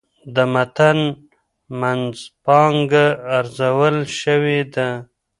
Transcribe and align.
د 0.35 0.37
متن 0.53 0.99
منځپانګه 1.79 3.05
ارزول 3.37 3.95
شوې 4.19 4.59
ده. 4.73 4.89